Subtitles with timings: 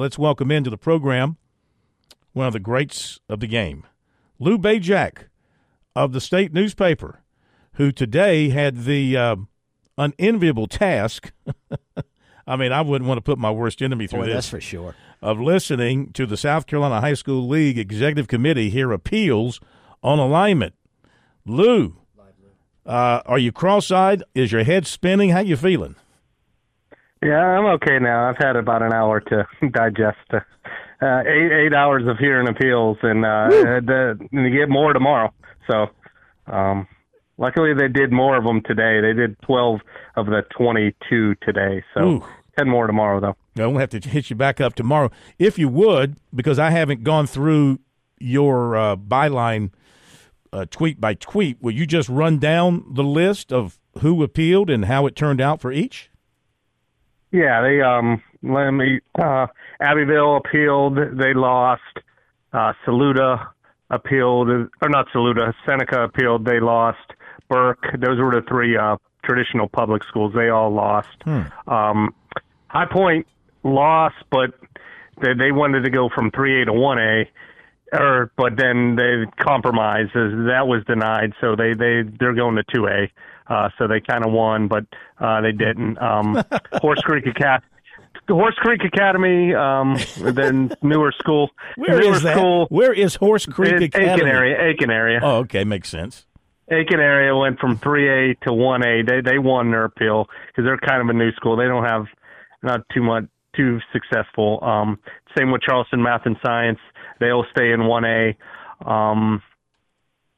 [0.00, 1.38] Let's welcome into the program
[2.32, 3.84] one of the greats of the game,
[4.38, 5.24] Lou Bezjak
[5.96, 7.24] of the state newspaper,
[7.72, 9.36] who today had the uh,
[9.96, 11.32] unenviable task.
[12.46, 14.34] I mean, I wouldn't want to put my worst enemy through Boy, this.
[14.34, 14.94] that's for sure.
[15.20, 19.58] Of listening to the South Carolina High School League Executive Committee hear appeals
[20.00, 20.76] on alignment.
[21.44, 21.96] Lou,
[22.86, 24.22] uh, are you cross-eyed?
[24.36, 25.30] Is your head spinning?
[25.30, 25.96] How you feeling?
[27.22, 28.28] Yeah, I'm okay now.
[28.28, 30.18] I've had about an hour to digest.
[30.32, 30.40] Uh,
[31.00, 35.32] uh, eight eight hours of hearing appeals, and uh, the, and you get more tomorrow.
[35.70, 35.86] So,
[36.52, 36.88] um,
[37.36, 39.00] luckily they did more of them today.
[39.00, 39.80] They did 12
[40.16, 41.84] of the 22 today.
[41.94, 42.24] So, Ooh.
[42.58, 43.62] 10 more tomorrow though.
[43.62, 47.04] I will have to hit you back up tomorrow if you would, because I haven't
[47.04, 47.78] gone through
[48.18, 49.70] your uh, byline
[50.52, 51.62] uh, tweet by tweet.
[51.62, 55.60] Will you just run down the list of who appealed and how it turned out
[55.60, 56.10] for each?
[57.30, 59.46] Yeah, they um let me uh
[59.80, 61.82] Abbeville appealed, they lost.
[62.52, 63.50] Uh Saluda
[63.90, 66.98] appealed or not Saluda, Seneca appealed, they lost.
[67.48, 70.32] Burke, those were the three uh traditional public schools.
[70.34, 71.16] They all lost.
[71.66, 72.14] Um
[72.68, 73.26] High Point
[73.62, 74.50] lost, but
[75.20, 77.24] they they wanted to go from three A to one A.
[77.90, 80.12] Or, but then they compromised.
[80.12, 83.10] That was denied, so they they they're going to two A.
[83.48, 84.84] Uh, so they kind of won, but
[85.20, 86.00] uh, they didn't.
[86.00, 86.42] Um,
[86.74, 87.64] Horse Creek Academy.
[88.28, 91.50] Horse Creek Academy, um, then newer school.
[91.76, 92.36] Where newer is that?
[92.36, 94.12] School, Where is Horse Creek Academy?
[94.12, 94.62] Aiken area.
[94.62, 95.20] Aiken area.
[95.22, 96.26] Oh, okay, makes sense.
[96.70, 99.06] Aiken area went from 3A to 1A.
[99.08, 101.56] They they won their appeal because they're kind of a new school.
[101.56, 102.04] They don't have
[102.62, 103.24] not too much
[103.56, 104.62] too successful.
[104.62, 104.98] Um,
[105.36, 106.78] same with Charleston Math and Science.
[107.20, 108.36] They'll stay in 1A.
[108.84, 109.42] Um,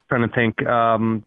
[0.07, 0.65] trying to think.
[0.65, 1.25] Um,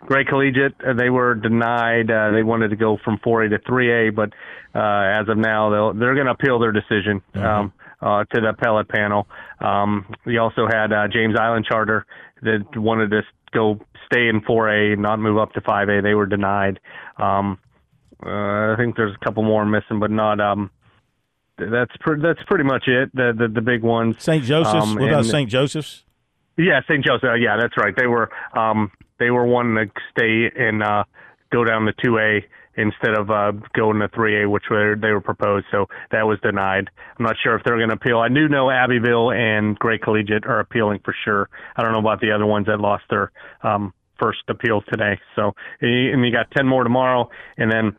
[0.00, 2.10] Gray Collegiate, uh, they were denied.
[2.10, 4.32] Uh, they wanted to go from 4A to 3A, but
[4.74, 8.50] uh, as of now, they'll, they're going to appeal their decision um, uh, to the
[8.50, 9.26] appellate panel.
[9.60, 12.06] Um, we also had uh, James Island Charter
[12.42, 16.02] that wanted to go stay in 4A, not move up to 5A.
[16.02, 16.80] They were denied.
[17.16, 17.58] Um,
[18.24, 20.40] uh, I think there's a couple more missing, but not.
[20.40, 20.70] Um,
[21.56, 23.14] that's pre- that's pretty much it.
[23.14, 24.16] The the, the big ones.
[24.18, 24.44] St.
[24.44, 24.88] Joseph's.
[24.88, 25.48] Um, what about St.
[25.50, 26.04] Joseph's?
[26.56, 27.04] yeah, St.
[27.04, 27.30] Joseph.
[27.40, 27.94] Yeah, that's right.
[27.96, 31.04] They were um they were wanting to stay and uh
[31.50, 32.44] go down to two A
[32.76, 35.66] instead of uh going to three A, which were they were proposed.
[35.70, 36.90] So that was denied.
[37.18, 38.18] I'm not sure if they're going to appeal.
[38.18, 41.48] I do know Abbeville and Gray Collegiate are appealing for sure.
[41.76, 45.18] I don't know about the other ones that lost their um first appeal today.
[45.36, 47.96] So and you got ten more tomorrow, and then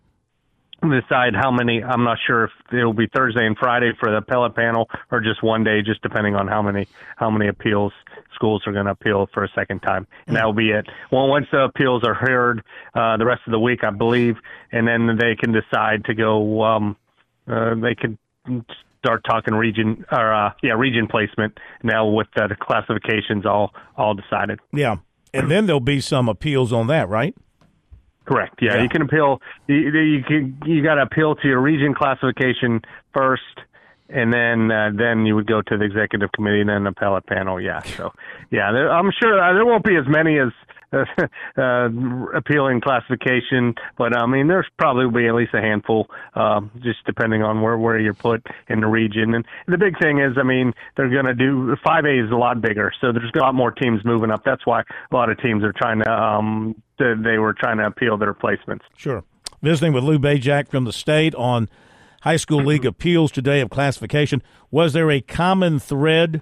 [0.82, 1.84] decide how many.
[1.84, 5.44] I'm not sure if it'll be Thursday and Friday for the appellate panel or just
[5.44, 7.94] one day, just depending on how many how many appeals
[8.34, 10.86] schools are going to appeal for a second time, and that will be it.
[11.12, 12.64] Well, once the appeals are heard,
[12.94, 14.38] uh, the rest of the week, I believe,
[14.72, 16.64] and then they can decide to go.
[16.64, 16.98] Um,
[17.48, 18.18] uh, they can
[19.00, 24.60] start talking region or uh, yeah region placement now with the classifications all all decided.
[24.72, 24.98] Yeah,
[25.34, 27.36] and then there'll be some appeals on that, right?
[28.30, 28.60] Correct.
[28.62, 28.84] Yeah, Yeah.
[28.84, 29.42] you can appeal.
[29.68, 32.82] You, you can you got to appeal to your region classification
[33.12, 33.42] first,
[34.08, 37.26] and then uh, then you would go to the executive committee and then the appellate
[37.26, 37.60] panel.
[37.60, 37.82] Yeah.
[37.82, 38.14] So
[38.52, 40.50] yeah, there, I'm sure uh, there won't be as many as.
[40.92, 41.06] Uh,
[41.58, 41.90] uh,
[42.34, 47.44] appealing classification, but I mean, there's probably be at least a handful, um, just depending
[47.44, 49.36] on where where you're put in the region.
[49.36, 52.60] And the big thing is, I mean, they're going to do 5A is a lot
[52.62, 54.44] bigger, so there's a lot more teams moving up.
[54.44, 57.86] That's why a lot of teams are trying to um, they they were trying to
[57.86, 58.82] appeal their placements.
[58.98, 59.24] Sure.
[59.62, 61.70] Visiting with Lou Bezjak from the state on
[62.22, 64.42] high school league appeals today of classification.
[64.72, 66.42] Was there a common thread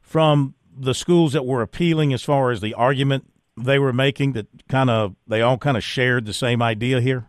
[0.00, 3.28] from the schools that were appealing as far as the argument
[3.64, 7.28] they were making that kind of they all kind of shared the same idea here?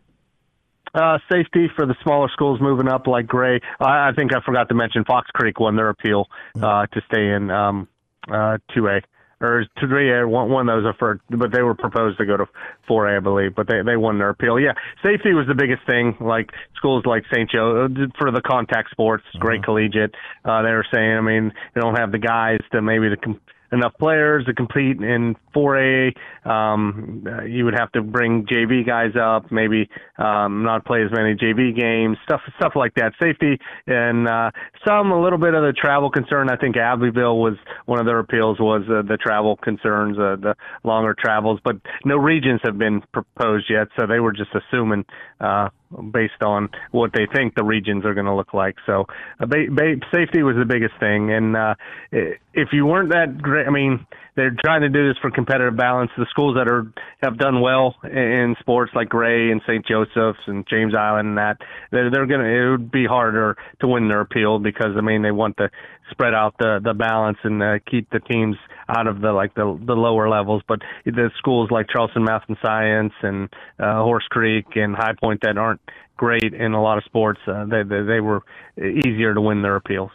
[0.94, 3.60] Uh, safety for the smaller schools moving up, like Gray.
[3.80, 7.28] I, I think I forgot to mention Fox Creek won their appeal uh, to stay
[7.30, 7.88] in um,
[8.28, 9.04] uh, 2A
[9.42, 10.28] or 3A.
[10.28, 12.46] One, one of those are for, but they were proposed to go to
[12.90, 13.56] 4A, I believe.
[13.56, 14.60] But they they won their appeal.
[14.60, 14.74] Yeah,
[15.04, 16.18] safety was the biggest thing.
[16.20, 17.50] Like schools like St.
[17.50, 20.16] Joe uh, for the contact sports, Gray Collegiate.
[20.44, 23.18] Uh, they were saying, I mean, they don't have the guys to maybe the.
[23.18, 23.42] Com-
[23.72, 26.16] enough players to compete in 4A.
[26.50, 31.12] Um, uh, you would have to bring JV guys up, maybe um, not play as
[31.12, 33.14] many JV games, stuff stuff like that.
[33.22, 33.58] Safety
[33.88, 34.52] and uh,
[34.88, 36.50] some a little bit of the travel concern.
[36.50, 37.56] I think Abbeville was
[37.86, 41.76] one of their appeals was uh, the travel concerns, uh, the longer travels, but
[42.06, 45.06] no regions have been proposed yet, so they were just assuming
[45.42, 45.70] uh,
[46.12, 48.76] based on what they think the regions are going to look like.
[48.86, 49.06] So
[49.40, 51.76] uh, ba- ba- safety was the biggest thing, and uh,
[52.12, 54.06] if you weren't that great, I mean,
[54.36, 56.12] they're trying to do this for competitive balance.
[56.18, 56.92] The schools that are
[57.24, 59.86] have done well in sports like Gray and St.
[59.86, 61.58] Joseph's and James Island and that
[61.92, 65.32] they're, they're gonna it would be harder to win their appeal because I mean they
[65.32, 65.70] want to
[66.12, 68.58] spread out the the balance and uh, keep the teams
[68.90, 70.62] out of the like the the lower levels.
[70.68, 73.48] But the schools like Charleston Math and Science and
[73.80, 75.82] uh, Horse Creek and High Point that aren't
[76.18, 78.42] great in a lot of sports, uh, they, they they were
[78.78, 80.12] easier to win their appeals.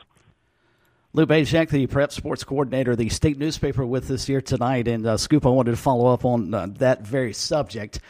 [1.17, 4.89] Lou Bezjak, the prep sports coordinator, the state newspaper, with us here tonight.
[4.89, 8.01] And uh, Scoop, I wanted to follow up on uh, that very subject.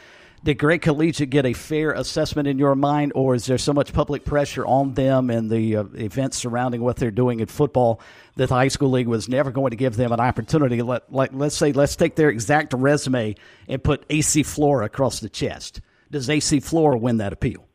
[0.43, 3.93] Did Gray Collegiate get a fair assessment in your mind, or is there so much
[3.93, 8.01] public pressure on them and the uh, events surrounding what they're doing in football
[8.37, 10.81] that the high school league was never going to give them an opportunity?
[10.81, 13.35] Let, like, let's say, let's take their exact resume
[13.67, 15.79] and put AC Flora across the chest.
[16.09, 17.67] Does AC Flora win that appeal?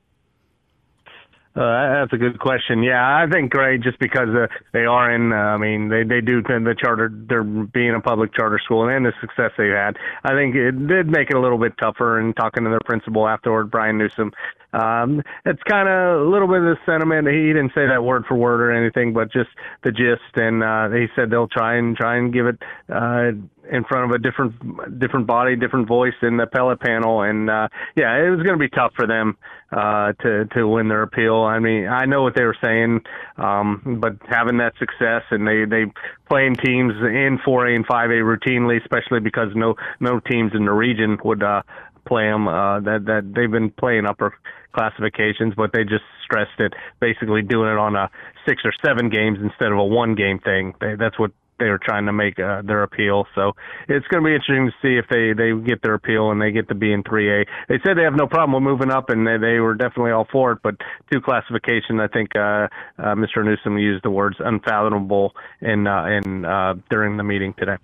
[1.57, 2.85] Uh, that's a good question.
[2.85, 5.33] Yeah, I think Gray just because uh, they are in.
[5.33, 7.11] Uh, I mean, they they do the charter.
[7.13, 9.97] They're being a public charter school and the success they've had.
[10.23, 12.21] I think it did make it a little bit tougher.
[12.21, 14.31] And talking to their principal afterward, Brian Newsom,
[14.73, 17.29] um, it's kind of a little bit of the sentiment.
[17.29, 19.51] He didn't say that word for word or anything, but just
[19.83, 20.37] the gist.
[20.37, 22.59] And uh, he said they'll try and try and give it.
[22.89, 23.33] Uh,
[23.71, 27.69] in front of a different different body, different voice in the appellate panel, and uh,
[27.97, 29.37] yeah, it was going to be tough for them
[29.73, 31.37] uh, to to win their appeal.
[31.37, 33.01] I mean, I know what they were saying,
[33.37, 35.93] um, but having that success and they they
[36.29, 41.19] playing teams in 4A and 5A routinely, especially because no no teams in the region
[41.25, 41.63] would uh,
[42.11, 42.49] play them.
[42.49, 44.35] Uh, that that they've been playing upper
[44.75, 48.11] classifications, but they just stressed it, basically doing it on a
[48.47, 50.75] six or seven games instead of a one game thing.
[50.81, 51.31] They, that's what
[51.61, 53.27] they were trying to make uh, their appeal.
[53.35, 53.53] So
[53.89, 56.51] it's going to be interesting to see if they they get their appeal and they
[56.51, 57.47] get to be in 3A.
[57.69, 60.27] They said they have no problem with moving up, and they, they were definitely all
[60.33, 60.59] for it.
[60.63, 60.77] But
[61.13, 62.67] two classification, I think uh,
[62.99, 63.45] uh, Mr.
[63.45, 67.77] Newsom used the words unfathomable in uh, in uh, during the meeting today.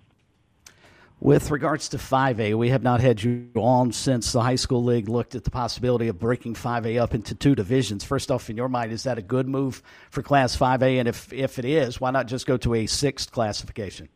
[1.20, 5.08] With regards to 5A, we have not had you on since the high school league
[5.08, 8.04] looked at the possibility of breaking 5A up into two divisions.
[8.04, 10.98] First off, in your mind, is that a good move for Class 5A?
[10.98, 14.10] And if, if it is, why not just go to a sixth classification?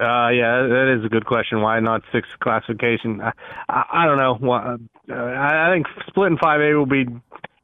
[0.00, 1.60] Uh, yeah, that is a good question.
[1.60, 3.20] Why not sixth classification?
[3.20, 3.30] I,
[3.68, 4.52] I, I don't know.
[4.52, 4.76] Uh,
[5.14, 7.06] I think splitting 5A will be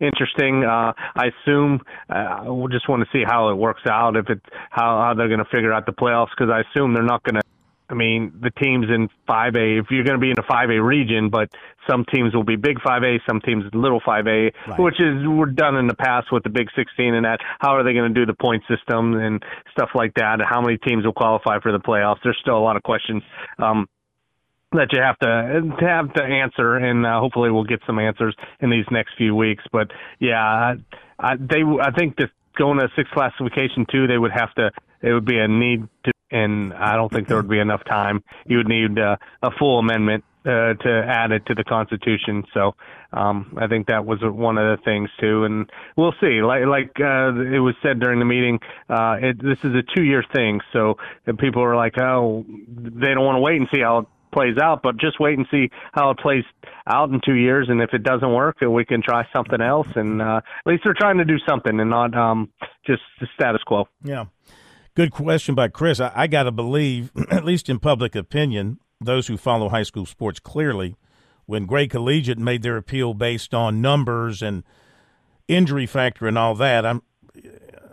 [0.01, 0.63] interesting.
[0.63, 4.15] Uh, I assume uh, we'll just want to see how it works out.
[4.15, 4.41] If it
[4.71, 7.35] how how they're going to figure out the playoffs because I assume they're not going
[7.35, 7.43] to
[7.91, 11.29] I mean, the teams in 5A, if you're going to be in a 5A region,
[11.29, 11.51] but
[11.89, 14.81] some teams will be big 5A, some teams little 5A, right.
[14.81, 17.41] which is we're done in the past with the Big 16 and that.
[17.59, 19.43] How are they going to do the point system and
[19.73, 20.35] stuff like that?
[20.35, 22.19] And How many teams will qualify for the playoffs?
[22.23, 23.23] There's still a lot of questions.
[23.59, 23.89] Um,
[24.73, 28.71] that you have to have to answer, and uh, hopefully we'll get some answers in
[28.71, 29.65] these next few weeks.
[29.73, 29.91] But
[30.21, 30.75] yeah,
[31.19, 34.71] I, they I think that going to six classification two, they would have to.
[35.03, 38.23] It would be a need to and I don't think there would be enough time.
[38.47, 42.45] You would need uh, a full amendment uh, to add it to the Constitution.
[42.55, 42.75] So
[43.13, 46.43] um, I think that was one of the things too, and we'll see.
[46.43, 50.25] Like like uh, it was said during the meeting, uh, it, this is a two-year
[50.33, 50.61] thing.
[50.73, 50.97] So
[51.39, 54.81] people are like, oh, they don't want to wait and see how it plays out,
[54.83, 56.45] but just wait and see how it plays
[56.87, 57.69] out in two years.
[57.69, 59.89] And if it doesn't work, we can try something else.
[59.95, 62.49] And uh, at least they're trying to do something and not um,
[62.87, 63.89] just the status quo.
[64.05, 64.27] Yeah.
[64.95, 66.01] Good question by Chris.
[66.01, 70.05] I, I got to believe, at least in public opinion, those who follow high school
[70.05, 70.97] sports clearly,
[71.47, 74.63] when Gray Collegiate made their appeal based on numbers and
[75.49, 77.03] injury factor and all that, I'm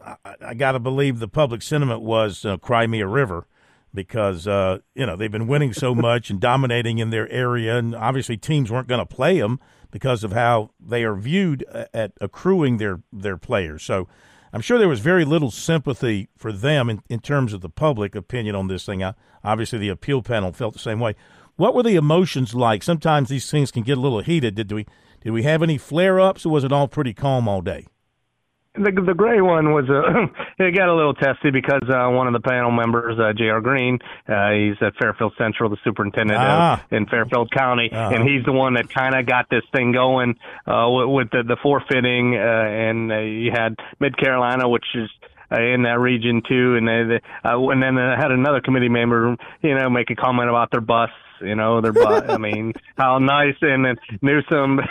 [0.06, 3.48] I, I got to believe the public sentiment was uh, cry me a river
[3.94, 7.96] because uh, you know they've been winning so much and dominating in their area, and
[7.96, 9.60] obviously teams weren't going to play them
[9.92, 13.84] because of how they are viewed uh, at accruing their their players.
[13.84, 14.08] So
[14.54, 18.16] I'm sure there was very little sympathy for them in, in terms of the public
[18.16, 19.04] opinion on this thing.
[19.04, 19.14] I,
[19.44, 21.16] obviously, the appeal panel felt the same way.
[21.56, 22.84] What were the emotions like?
[22.84, 24.56] Sometimes these things can get a little heated.
[24.56, 24.86] Did we
[25.22, 27.88] did we have any flare ups, or was it all pretty calm all day?
[28.78, 30.30] The the gray one was a
[30.64, 33.62] it got a little testy because uh, one of the panel members, uh, J.R.
[33.62, 36.84] Green, uh, he's at Fairfield Central, the superintendent ah.
[36.92, 38.16] in Fairfield County, uh-huh.
[38.16, 40.36] and he's the one that kind of got this thing going
[40.68, 45.10] uh, with, with the, the forfeiting, uh, and uh, you had Mid Carolina, which is
[45.52, 49.36] uh, in that region too, and they, uh, and then I had another committee member,
[49.62, 51.10] you know, make a comment about their bus,
[51.42, 52.24] you know, their bus.
[52.28, 54.82] I mean, how nice, and then Newsom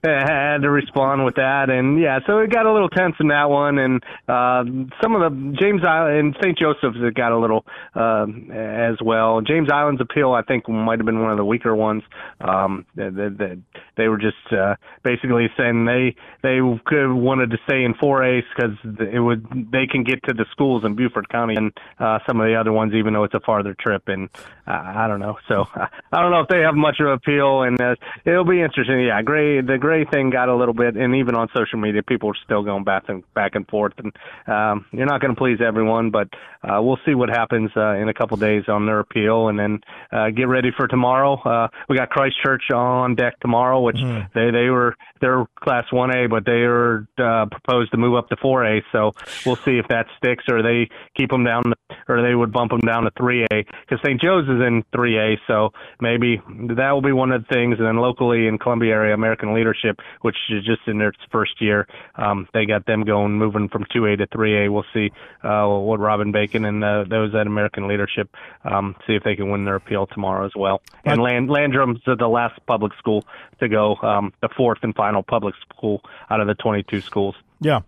[0.04, 3.50] had to respond with that, and yeah, so it got a little tense in that
[3.50, 4.64] one, and uh,
[5.02, 6.58] some of the James Island and St.
[6.58, 7.64] Joseph's it got a little
[7.94, 9.40] uh, as well.
[9.40, 12.02] James Island's appeal, I think, might have been one of the weaker ones.
[12.40, 13.56] Um, they, they,
[13.96, 18.76] they were just uh, basically saying they they could wanted to stay in 4A because
[19.12, 22.46] it would they can get to the schools in Beaufort County and uh, some of
[22.46, 24.30] the other ones, even though it's a farther trip, and
[24.66, 25.36] uh, I don't know.
[25.48, 28.62] So I don't know if they have much of an appeal, and uh, it'll be
[28.62, 29.04] interesting.
[29.04, 32.30] Yeah, great the Gray thing got a little bit, and even on social media, people
[32.30, 34.12] are still going back and back and forth, and
[34.46, 36.28] um, you're not going to please everyone, but
[36.62, 39.80] uh, we'll see what happens uh, in a couple days on their appeal, and then
[40.12, 41.34] uh, get ready for tomorrow.
[41.40, 44.32] Uh, we got Christ Church on deck tomorrow, which mm.
[44.32, 48.36] they they were they're Class 1A, but they are uh, proposed to move up to
[48.36, 48.82] 4A.
[48.92, 49.12] So
[49.44, 51.62] we'll see if that sticks, or they keep them down,
[52.08, 54.20] or they would bump them down to 3A because St.
[54.20, 55.38] Joe's is in 3A.
[55.46, 55.70] So
[56.00, 56.40] maybe
[56.76, 57.76] that will be one of the things.
[57.78, 59.79] And then locally in Columbia area, American Leadership,
[60.20, 64.18] which is just in their first year, um, they got them going, moving from 2A
[64.18, 64.72] to 3A.
[64.72, 65.10] We'll see
[65.42, 68.34] uh, what Robin Bacon and uh, those at American Leadership
[68.64, 70.82] um, see if they can win their appeal tomorrow as well.
[71.04, 73.24] And Land- Landrum's the last public school
[73.60, 77.34] to go, um, the fourth and final public school out of the 22 schools.
[77.60, 77.80] Yeah.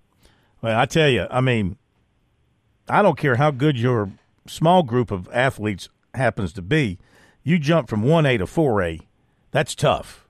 [0.60, 1.76] Well, I tell you, I mean,
[2.88, 4.10] I don't care how good your
[4.46, 6.98] small group of athletes happens to be.
[7.42, 9.00] You jump from 1A to 4A,
[9.50, 10.21] that's tough.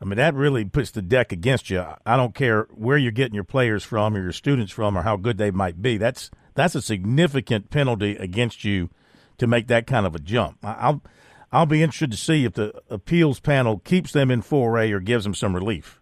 [0.00, 1.84] I mean, that really puts the deck against you.
[2.06, 5.16] I don't care where you're getting your players from or your students from or how
[5.16, 5.96] good they might be.
[5.96, 8.90] That's that's a significant penalty against you
[9.38, 10.58] to make that kind of a jump.
[10.62, 11.02] I'll
[11.50, 15.24] I'll be interested to see if the appeals panel keeps them in 4A or gives
[15.24, 16.00] them some relief.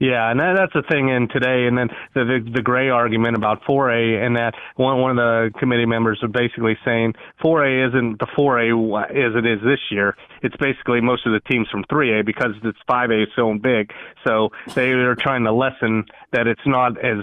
[0.00, 3.36] Yeah, and that, that's the thing in today, and then the, the the gray argument
[3.36, 7.12] about 4A, and that one one of the committee members are basically saying
[7.44, 10.16] 4A isn't the 4A as it is this year.
[10.42, 13.92] It's basically most of the teams from 3A because it's 5A is so big.
[14.26, 17.22] So they are trying to lessen that it's not as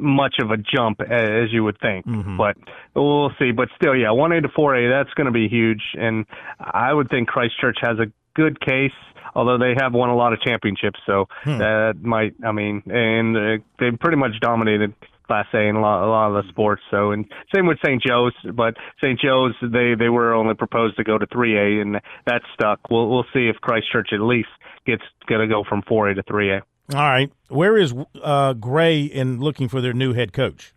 [0.00, 2.04] much of a jump as you would think.
[2.06, 2.36] Mm-hmm.
[2.36, 2.56] But
[2.94, 3.52] we'll see.
[3.52, 5.82] But still, yeah, 1A to 4A, that's going to be huge.
[5.94, 6.26] And
[6.58, 8.92] I would think Christ Church has a good case
[9.34, 10.98] although they have won a lot of championships.
[11.04, 11.58] So hmm.
[11.58, 14.94] that might, I mean, and uh, they pretty much dominated
[15.26, 16.82] Class A in a lot, a lot of the sports.
[16.90, 18.02] So, and same with St.
[18.02, 19.18] Joe's, but St.
[19.20, 22.80] Joe's they they were only proposed to go to 3A, and that stuck.
[22.90, 24.48] We'll we'll see if Christ Church at least
[24.86, 26.62] gets going to go from 4A to 3A.
[26.94, 30.72] All right, where is uh, Gray in looking for their new head coach?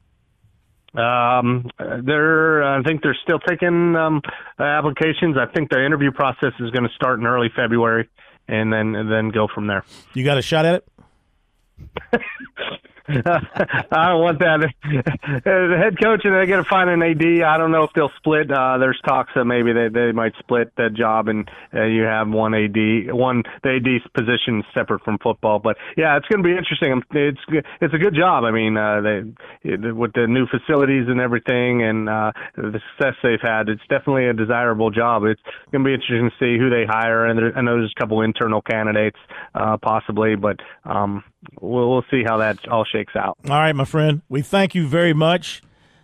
[0.96, 4.22] Um, they're, I think they're still taking um,
[4.60, 5.38] applications.
[5.38, 8.10] I think the interview process is going to start in early February
[8.48, 9.84] and then and then go from there.
[10.14, 12.22] You got a shot at it?
[13.92, 14.70] I don't want that.
[14.84, 17.42] the head coach and they got to find an AD.
[17.42, 18.52] I don't know if they'll split.
[18.52, 22.30] Uh, there's talks that maybe they they might split that job and uh, you have
[22.30, 25.58] one AD, one the AD's position separate from football.
[25.58, 27.02] But yeah, it's going to be interesting.
[27.12, 28.44] It's it's a good job.
[28.44, 33.42] I mean, uh, they with the new facilities and everything and uh, the success they've
[33.42, 35.24] had, it's definitely a desirable job.
[35.26, 37.26] It's going to be interesting to see who they hire.
[37.26, 39.18] And there, I know there's a couple internal candidates
[39.56, 41.24] uh, possibly, but um,
[41.62, 43.38] we'll, we'll see how that all shakes out.
[43.46, 44.22] All right, my friend.
[44.30, 45.62] We thank you very much.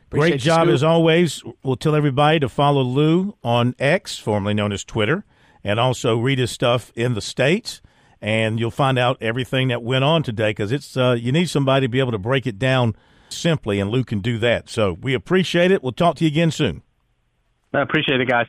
[0.07, 1.43] Appreciate Great job as always.
[1.63, 5.25] We'll tell everybody to follow Lou on X, formerly known as Twitter,
[5.63, 7.81] and also read his stuff in the States.
[8.21, 11.85] And you'll find out everything that went on today because it's uh, you need somebody
[11.85, 12.95] to be able to break it down
[13.29, 14.69] simply, and Lou can do that.
[14.69, 15.83] So we appreciate it.
[15.83, 16.81] We'll talk to you again soon.
[17.73, 18.47] I appreciate it, guys.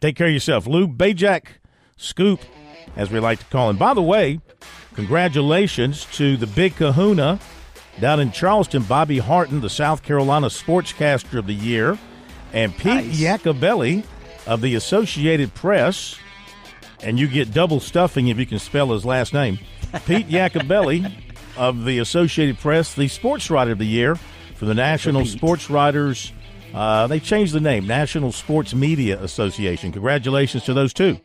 [0.00, 0.66] Take care of yourself.
[0.66, 1.46] Lou Bezjak,
[1.96, 2.40] Scoop,
[2.96, 3.76] as we like to call him.
[3.76, 4.40] By the way,
[5.00, 7.40] Congratulations to the big kahuna
[8.00, 11.98] down in Charleston, Bobby Harton, the South Carolina Sportscaster of the Year,
[12.52, 13.18] and Pete nice.
[13.18, 14.04] Iacobelli
[14.46, 16.18] of the Associated Press.
[17.02, 19.58] And you get double stuffing if you can spell his last name.
[20.04, 21.10] Pete Iacobelli
[21.56, 24.16] of the Associated Press, the Sports Writer of the Year
[24.56, 26.30] for the National Sports Writers.
[26.74, 29.92] Uh, they changed the name, National Sports Media Association.
[29.92, 31.18] Congratulations to those two.